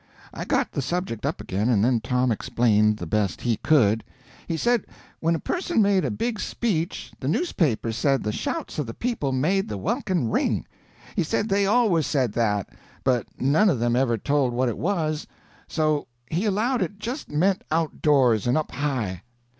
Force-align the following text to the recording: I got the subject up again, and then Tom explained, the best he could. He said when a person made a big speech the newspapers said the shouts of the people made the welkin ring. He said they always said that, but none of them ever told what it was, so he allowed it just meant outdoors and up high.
I 0.33 0.45
got 0.45 0.71
the 0.71 0.81
subject 0.81 1.27
up 1.27 1.39
again, 1.41 1.69
and 1.69 1.85
then 1.85 1.99
Tom 1.99 2.31
explained, 2.31 2.97
the 2.97 3.05
best 3.05 3.41
he 3.41 3.57
could. 3.57 4.03
He 4.47 4.57
said 4.57 4.85
when 5.19 5.35
a 5.35 5.39
person 5.39 5.79
made 5.79 6.03
a 6.03 6.09
big 6.09 6.39
speech 6.39 7.13
the 7.19 7.27
newspapers 7.27 7.97
said 7.97 8.23
the 8.23 8.31
shouts 8.31 8.79
of 8.79 8.87
the 8.87 8.95
people 8.95 9.31
made 9.31 9.69
the 9.69 9.77
welkin 9.77 10.31
ring. 10.31 10.65
He 11.15 11.21
said 11.21 11.49
they 11.49 11.67
always 11.67 12.07
said 12.07 12.33
that, 12.33 12.69
but 13.03 13.27
none 13.39 13.69
of 13.69 13.77
them 13.77 13.95
ever 13.95 14.17
told 14.17 14.53
what 14.53 14.69
it 14.69 14.77
was, 14.79 15.27
so 15.67 16.07
he 16.31 16.45
allowed 16.45 16.81
it 16.81 16.97
just 16.97 17.29
meant 17.29 17.63
outdoors 17.71 18.47
and 18.47 18.57
up 18.57 18.71
high. 18.71 19.21